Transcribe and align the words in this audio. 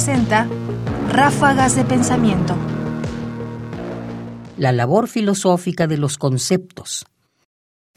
presenta 0.00 0.48
Ráfagas 1.10 1.76
de 1.76 1.84
Pensamiento. 1.84 2.56
La 4.56 4.72
labor 4.72 5.08
filosófica 5.08 5.86
de 5.86 5.98
los 5.98 6.16
conceptos. 6.16 7.04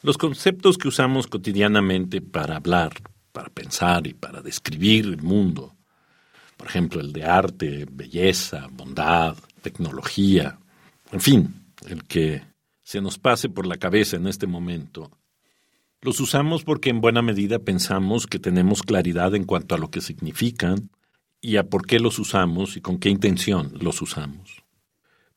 Los 0.01 0.17
conceptos 0.17 0.77
que 0.77 0.89
usamos 0.89 1.27
cotidianamente 1.27 2.19
para 2.19 2.57
hablar, 2.57 2.91
para 3.31 3.47
pensar 3.47 4.05
y 4.05 4.13
para 4.13 4.41
describir 4.41 5.05
el 5.05 5.21
mundo, 5.21 5.75
por 6.57 6.67
ejemplo 6.67 6.99
el 6.99 7.13
de 7.13 7.23
arte, 7.23 7.87
belleza, 7.89 8.67
bondad, 8.69 9.37
tecnología, 9.61 10.59
en 11.09 11.21
fin, 11.21 11.55
el 11.87 12.03
que 12.03 12.43
se 12.83 12.99
nos 12.99 13.17
pase 13.17 13.47
por 13.47 13.65
la 13.65 13.77
cabeza 13.77 14.17
en 14.17 14.27
este 14.27 14.45
momento, 14.45 15.09
los 16.01 16.19
usamos 16.19 16.65
porque 16.65 16.89
en 16.89 16.99
buena 16.99 17.21
medida 17.21 17.59
pensamos 17.59 18.27
que 18.27 18.39
tenemos 18.39 18.83
claridad 18.83 19.35
en 19.35 19.45
cuanto 19.45 19.73
a 19.73 19.77
lo 19.77 19.89
que 19.89 20.01
significan 20.01 20.89
y 21.43 21.57
a 21.57 21.63
por 21.63 21.85
qué 21.85 21.99
los 21.99 22.17
usamos 22.19 22.77
y 22.77 22.81
con 22.81 22.97
qué 22.97 23.09
intención 23.09 23.73
los 23.81 24.01
usamos. 24.01 24.63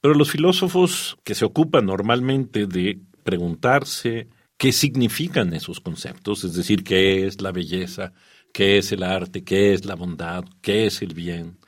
Pero 0.01 0.15
los 0.15 0.31
filósofos 0.31 1.19
que 1.25 1.35
se 1.35 1.45
ocupan 1.45 1.85
normalmente 1.85 2.69
de 2.69 3.01
preguntarse 3.25 4.29
qué 4.57 4.71
significan 4.71 5.53
esos 5.53 5.81
conceptos, 5.81 6.45
es 6.45 6.55
decir, 6.55 6.85
qué 6.85 7.27
es 7.27 7.43
la 7.43 7.51
belleza, 7.51 8.13
qué 8.53 8.79
es 8.79 8.93
el 8.93 9.03
arte, 9.03 9.43
qué 9.43 9.75
es 9.75 9.85
la 9.85 9.97
bondad, 9.97 10.45
qué 10.63 10.87
es 10.87 11.03
el 11.03 11.13
bien, 11.13 11.59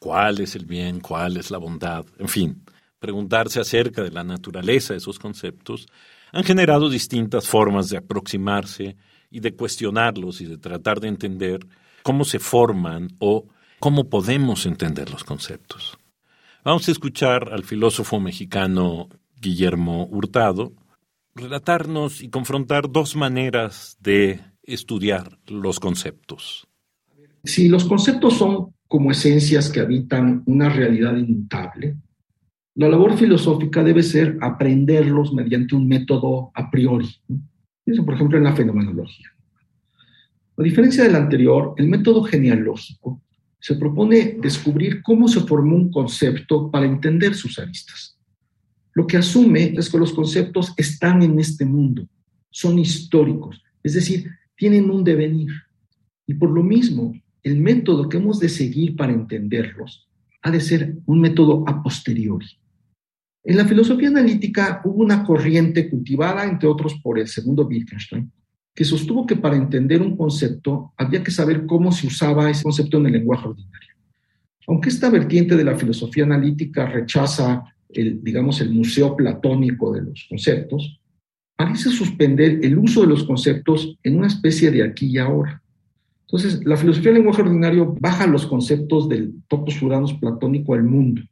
cuál 0.00 0.40
es 0.40 0.56
el 0.56 0.66
bien, 0.66 0.98
cuál 0.98 1.36
es 1.36 1.52
la 1.52 1.58
bondad, 1.58 2.04
en 2.18 2.28
fin, 2.28 2.64
preguntarse 2.98 3.60
acerca 3.60 4.02
de 4.02 4.10
la 4.10 4.24
naturaleza 4.24 4.92
de 4.92 4.98
esos 4.98 5.20
conceptos, 5.20 5.86
han 6.32 6.42
generado 6.42 6.90
distintas 6.90 7.46
formas 7.48 7.90
de 7.90 7.98
aproximarse 7.98 8.96
y 9.30 9.38
de 9.38 9.54
cuestionarlos 9.54 10.40
y 10.40 10.46
de 10.46 10.58
tratar 10.58 10.98
de 10.98 11.06
entender 11.06 11.60
cómo 12.02 12.24
se 12.24 12.40
forman 12.40 13.08
o 13.20 13.46
cómo 13.80 14.08
podemos 14.08 14.66
entender 14.66 15.10
los 15.10 15.24
conceptos. 15.24 15.98
Vamos 16.64 16.88
a 16.88 16.92
escuchar 16.92 17.52
al 17.52 17.64
filósofo 17.64 18.20
mexicano 18.20 19.08
Guillermo 19.40 20.06
Hurtado 20.10 20.72
relatarnos 21.34 22.22
y 22.22 22.28
confrontar 22.28 22.90
dos 22.90 23.16
maneras 23.16 23.96
de 24.00 24.40
estudiar 24.62 25.38
los 25.46 25.80
conceptos. 25.80 26.66
Si 27.42 27.68
los 27.68 27.84
conceptos 27.84 28.34
son 28.34 28.74
como 28.88 29.10
esencias 29.10 29.68
que 29.68 29.80
habitan 29.80 30.42
una 30.46 30.68
realidad 30.68 31.16
inmutable, 31.16 31.96
la 32.76 32.88
labor 32.88 33.16
filosófica 33.16 33.82
debe 33.82 34.02
ser 34.02 34.38
aprenderlos 34.40 35.32
mediante 35.32 35.74
un 35.74 35.86
método 35.86 36.50
a 36.54 36.70
priori. 36.70 37.08
Por 38.04 38.14
ejemplo, 38.14 38.38
en 38.38 38.44
la 38.44 38.56
fenomenología. 38.56 39.28
A 40.56 40.62
diferencia 40.62 41.04
del 41.04 41.16
anterior, 41.16 41.74
el 41.76 41.88
método 41.88 42.22
genealógico 42.22 43.20
se 43.64 43.76
propone 43.76 44.36
descubrir 44.42 45.00
cómo 45.02 45.26
se 45.26 45.40
formó 45.40 45.74
un 45.74 45.90
concepto 45.90 46.70
para 46.70 46.84
entender 46.84 47.34
sus 47.34 47.58
aristas. 47.58 48.14
Lo 48.92 49.06
que 49.06 49.16
asume 49.16 49.72
es 49.74 49.88
que 49.88 49.96
los 49.96 50.12
conceptos 50.12 50.74
están 50.76 51.22
en 51.22 51.38
este 51.38 51.64
mundo, 51.64 52.06
son 52.50 52.78
históricos, 52.78 53.62
es 53.82 53.94
decir, 53.94 54.28
tienen 54.54 54.90
un 54.90 55.02
devenir. 55.02 55.48
Y 56.26 56.34
por 56.34 56.50
lo 56.50 56.62
mismo, 56.62 57.14
el 57.42 57.58
método 57.58 58.06
que 58.06 58.18
hemos 58.18 58.38
de 58.38 58.50
seguir 58.50 58.96
para 58.96 59.14
entenderlos 59.14 60.10
ha 60.42 60.50
de 60.50 60.60
ser 60.60 60.98
un 61.06 61.22
método 61.22 61.64
a 61.66 61.82
posteriori. 61.82 62.48
En 63.44 63.56
la 63.56 63.64
filosofía 63.64 64.08
analítica 64.08 64.82
hubo 64.84 65.02
una 65.02 65.24
corriente 65.24 65.88
cultivada, 65.88 66.44
entre 66.44 66.68
otros, 66.68 67.00
por 67.02 67.18
el 67.18 67.28
segundo 67.28 67.66
Wittgenstein, 67.66 68.30
que 68.74 68.84
sostuvo 68.84 69.26
que 69.26 69.36
para 69.36 69.56
entender 69.56 70.02
un 70.02 70.16
concepto 70.16 70.92
había 70.96 71.22
que 71.22 71.30
saber 71.30 71.66
cómo 71.66 71.92
se 71.92 72.06
usaba 72.06 72.50
ese 72.50 72.64
concepto 72.64 72.98
en 72.98 73.06
el 73.06 73.12
lenguaje 73.12 73.48
ordinario. 73.48 73.94
Aunque 74.66 74.88
esta 74.88 75.10
vertiente 75.10 75.56
de 75.56 75.64
la 75.64 75.76
filosofía 75.76 76.24
analítica 76.24 76.86
rechaza 76.86 77.64
el, 77.88 78.22
digamos, 78.24 78.60
el 78.60 78.70
museo 78.70 79.14
platónico 79.14 79.92
de 79.92 80.02
los 80.02 80.26
conceptos, 80.28 81.00
parece 81.54 81.90
suspender 81.90 82.58
el 82.62 82.76
uso 82.78 83.02
de 83.02 83.08
los 83.08 83.24
conceptos 83.24 83.96
en 84.02 84.18
una 84.18 84.26
especie 84.26 84.70
de 84.70 84.82
aquí 84.82 85.06
y 85.06 85.18
ahora. 85.18 85.62
Entonces, 86.22 86.64
la 86.64 86.76
filosofía 86.76 87.12
del 87.12 87.20
lenguaje 87.20 87.42
ordinario 87.42 87.94
baja 88.00 88.26
los 88.26 88.46
conceptos 88.46 89.08
del 89.08 89.34
topos 89.46 89.80
uranos 89.82 90.14
platónico 90.14 90.74
al 90.74 90.82
mundo 90.82 91.22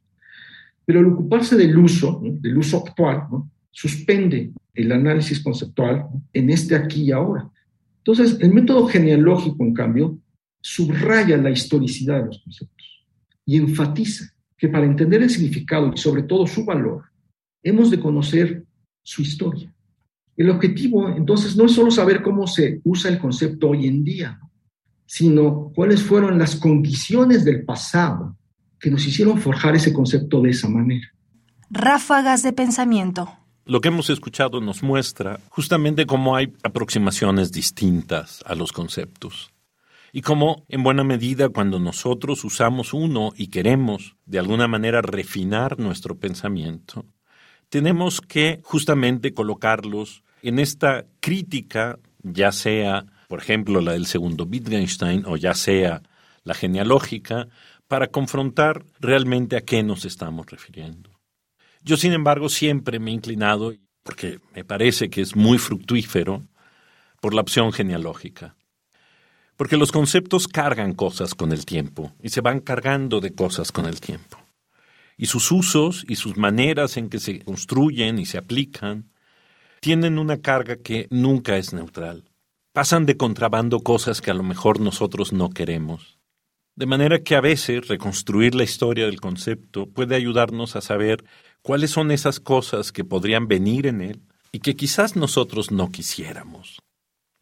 pero 0.85 0.99
al 0.99 1.07
ocuparse 1.07 1.55
del 1.55 1.77
uso, 1.77 2.21
del 2.23 2.57
uso 2.57 2.77
actual, 2.77 3.27
suspende 3.73 4.53
el 4.73 4.91
análisis 4.91 5.41
conceptual 5.41 6.07
en 6.31 6.49
este 6.49 6.75
aquí 6.75 7.03
y 7.03 7.11
ahora. 7.11 7.49
Entonces, 7.97 8.37
el 8.39 8.53
método 8.53 8.87
genealógico, 8.87 9.63
en 9.63 9.73
cambio, 9.73 10.19
subraya 10.61 11.35
la 11.37 11.49
historicidad 11.49 12.21
de 12.21 12.27
los 12.27 12.39
conceptos 12.41 13.05
y 13.45 13.57
enfatiza 13.57 14.33
que 14.57 14.69
para 14.69 14.85
entender 14.85 15.21
el 15.21 15.29
significado 15.29 15.91
y 15.93 15.97
sobre 15.97 16.23
todo 16.23 16.47
su 16.47 16.63
valor, 16.63 17.03
hemos 17.61 17.91
de 17.91 17.99
conocer 17.99 18.63
su 19.01 19.21
historia. 19.21 19.73
El 20.37 20.49
objetivo, 20.49 21.09
entonces, 21.09 21.57
no 21.57 21.65
es 21.65 21.73
solo 21.73 21.91
saber 21.91 22.21
cómo 22.21 22.47
se 22.47 22.79
usa 22.83 23.11
el 23.11 23.19
concepto 23.19 23.69
hoy 23.69 23.87
en 23.87 24.03
día, 24.03 24.39
sino 25.05 25.71
cuáles 25.75 26.01
fueron 26.01 26.37
las 26.37 26.55
condiciones 26.55 27.43
del 27.43 27.65
pasado 27.65 28.37
que 28.79 28.89
nos 28.89 29.05
hicieron 29.05 29.39
forjar 29.39 29.75
ese 29.75 29.93
concepto 29.93 30.41
de 30.41 30.51
esa 30.51 30.69
manera. 30.69 31.07
Ráfagas 31.69 32.43
de 32.43 32.53
pensamiento. 32.53 33.42
Lo 33.65 33.79
que 33.79 33.87
hemos 33.87 34.09
escuchado 34.09 34.59
nos 34.59 34.83
muestra 34.83 35.39
justamente 35.47 36.05
cómo 36.05 36.35
hay 36.35 36.51
aproximaciones 36.63 37.53
distintas 37.53 38.43
a 38.45 38.55
los 38.55 38.73
conceptos 38.73 39.53
y 40.11 40.21
cómo, 40.21 40.65
en 40.67 40.83
buena 40.83 41.05
medida, 41.05 41.47
cuando 41.47 41.79
nosotros 41.79 42.43
usamos 42.43 42.93
uno 42.93 43.31
y 43.37 43.47
queremos 43.47 44.17
de 44.25 44.39
alguna 44.39 44.67
manera 44.67 45.01
refinar 45.01 45.79
nuestro 45.79 46.19
pensamiento, 46.19 47.05
tenemos 47.69 48.19
que 48.19 48.59
justamente 48.63 49.33
colocarlos 49.33 50.23
en 50.41 50.59
esta 50.59 51.05
crítica, 51.21 51.99
ya 52.21 52.51
sea, 52.51 53.05
por 53.29 53.39
ejemplo, 53.39 53.79
la 53.79 53.93
del 53.93 54.07
segundo 54.07 54.43
Wittgenstein 54.43 55.23
o 55.25 55.37
ya 55.37 55.53
sea 55.53 56.03
la 56.43 56.53
genealógica, 56.53 57.47
para 57.87 58.07
confrontar 58.07 58.83
realmente 58.99 59.55
a 59.55 59.61
qué 59.61 59.83
nos 59.83 60.03
estamos 60.03 60.47
refiriendo. 60.47 61.12
Yo, 61.83 61.97
sin 61.97 62.13
embargo, 62.13 62.47
siempre 62.47 62.99
me 62.99 63.11
he 63.11 63.13
inclinado, 63.13 63.73
porque 64.03 64.39
me 64.55 64.63
parece 64.63 65.09
que 65.09 65.21
es 65.21 65.35
muy 65.35 65.57
fructífero, 65.57 66.41
por 67.19 67.33
la 67.33 67.41
opción 67.41 67.71
genealógica. 67.71 68.55
Porque 69.55 69.77
los 69.77 69.91
conceptos 69.91 70.47
cargan 70.47 70.93
cosas 70.93 71.35
con 71.35 71.51
el 71.51 71.65
tiempo 71.65 72.13
y 72.21 72.29
se 72.29 72.41
van 72.41 72.59
cargando 72.59 73.19
de 73.21 73.33
cosas 73.33 73.71
con 73.71 73.85
el 73.85 74.01
tiempo. 74.01 74.37
Y 75.15 75.27
sus 75.27 75.51
usos 75.51 76.05
y 76.07 76.15
sus 76.15 76.37
maneras 76.37 76.97
en 76.97 77.09
que 77.09 77.19
se 77.19 77.39
construyen 77.39 78.17
y 78.17 78.25
se 78.25 78.37
aplican 78.37 79.11
tienen 79.79 80.19
una 80.19 80.41
carga 80.41 80.77
que 80.77 81.07
nunca 81.11 81.57
es 81.57 81.71
neutral. 81.71 82.23
Pasan 82.73 83.05
de 83.05 83.15
contrabando 83.15 83.81
cosas 83.81 84.21
que 84.21 84.31
a 84.31 84.33
lo 84.33 84.43
mejor 84.43 84.79
nosotros 84.79 85.31
no 85.33 85.49
queremos 85.49 86.17
de 86.75 86.85
manera 86.85 87.19
que 87.19 87.35
a 87.35 87.41
veces 87.41 87.87
reconstruir 87.87 88.55
la 88.55 88.63
historia 88.63 89.05
del 89.05 89.21
concepto 89.21 89.85
puede 89.85 90.15
ayudarnos 90.15 90.75
a 90.75 90.81
saber 90.81 91.23
cuáles 91.61 91.91
son 91.91 92.11
esas 92.11 92.39
cosas 92.39 92.91
que 92.91 93.03
podrían 93.03 93.47
venir 93.47 93.87
en 93.87 94.01
él 94.01 94.21
y 94.51 94.59
que 94.59 94.75
quizás 94.75 95.15
nosotros 95.15 95.71
no 95.71 95.89
quisiéramos. 95.89 96.79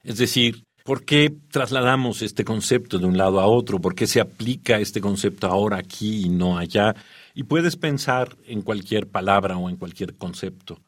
Es 0.03 0.17
decir, 0.17 0.63
¿por 0.83 1.05
qué 1.05 1.33
trasladamos 1.51 2.21
este 2.21 2.43
concepto 2.43 2.99
de 2.99 3.05
un 3.05 3.17
lado 3.17 3.39
a 3.39 3.47
otro? 3.47 3.79
¿Por 3.79 3.95
qué 3.95 4.07
se 4.07 4.19
aplica 4.19 4.79
este 4.79 5.01
concepto 5.01 5.47
ahora 5.47 5.77
aquí 5.77 6.25
y 6.25 6.29
no 6.29 6.57
allá? 6.57 6.95
Y 7.33 7.43
puedes 7.43 7.77
pensar 7.77 8.37
en 8.45 8.61
cualquier 8.61 9.07
palabra 9.07 9.57
o 9.57 9.69
en 9.69 9.77
cualquier 9.77 10.15
concepto 10.15 10.81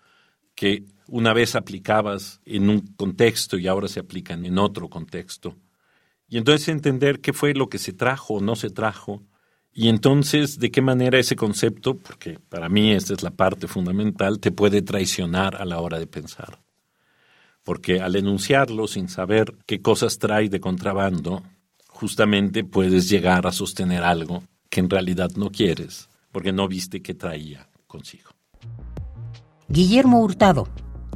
que 0.56 0.84
una 1.08 1.34
vez 1.34 1.56
aplicabas 1.56 2.40
en 2.46 2.70
un 2.70 2.82
contexto 2.96 3.58
y 3.58 3.68
ahora 3.68 3.88
se 3.88 4.00
aplican 4.00 4.46
en 4.46 4.58
otro 4.58 4.90
contexto. 4.90 5.56
Y 6.28 6.38
entonces 6.38 6.68
entender 6.68 7.20
qué 7.20 7.34
fue 7.34 7.54
lo 7.54 7.70
que 7.70 7.80
se 7.80 7.94
trajo 7.94 8.36
o 8.36 8.42
no 8.42 8.56
se 8.56 8.70
trajo. 8.70 9.22
Y 9.72 9.90
entonces 9.90 10.60
de 10.60 10.72
qué 10.72 10.82
manera 10.82 11.20
ese 11.20 11.36
concepto, 11.36 11.98
porque 11.98 12.40
para 12.50 12.70
mí 12.70 12.92
esta 12.92 13.14
es 13.14 13.24
la 13.24 13.32
parte 13.32 13.68
fundamental, 13.68 14.40
te 14.40 14.52
puede 14.52 14.82
traicionar 14.82 15.56
a 15.56 15.66
la 15.66 15.80
hora 15.80 16.00
de 16.00 16.08
pensar. 16.08 16.62
Porque 17.64 18.02
al 18.02 18.16
enunciarlo 18.16 18.88
sin 18.88 19.10
saber 19.10 19.56
qué 19.66 19.82
cosas 19.82 20.20
trae 20.20 20.50
de 20.50 20.60
contrabando, 20.60 21.44
justamente 21.88 22.64
puedes 22.64 23.10
llegar 23.10 23.48
a 23.48 23.52
sostener 23.52 24.04
algo 24.04 24.44
que 24.70 24.80
en 24.80 24.90
realidad 24.90 25.32
no 25.36 25.50
quieres, 25.50 26.10
porque 26.32 26.52
no 26.52 26.68
viste 26.68 27.02
qué 27.02 27.14
traía 27.14 27.70
consigo. 27.88 28.32
Guillermo 29.70 30.20
Hurtado, 30.20 30.68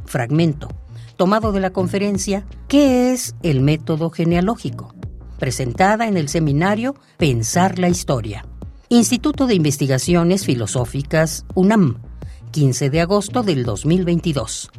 fragmento, 0.06 0.68
tomado 1.16 1.52
de 1.52 1.60
la 1.60 1.70
conferencia 1.70 2.46
¿Qué 2.68 3.14
es 3.14 3.34
el 3.42 3.62
método 3.62 4.10
genealógico? 4.10 4.94
Presentada 5.38 6.06
en 6.06 6.16
el 6.16 6.28
seminario 6.28 6.94
Pensar 7.16 7.78
la 7.78 7.88
Historia. 7.88 8.44
Instituto 8.88 9.46
de 9.46 9.54
Investigaciones 9.54 10.44
Filosóficas 10.44 11.44
UNAM, 11.54 12.02
15 12.50 12.90
de 12.90 13.00
agosto 13.00 13.42
del 13.42 13.64
2022. 13.64 14.70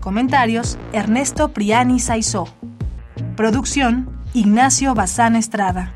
Comentarios: 0.00 0.78
Ernesto 0.92 1.52
Priani 1.52 2.00
Saizó. 2.00 2.48
Producción: 3.36 4.22
Ignacio 4.34 4.94
Bazán 4.94 5.36
Estrada. 5.36 5.94